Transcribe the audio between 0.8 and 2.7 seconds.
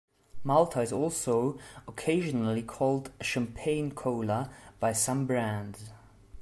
is also occasionally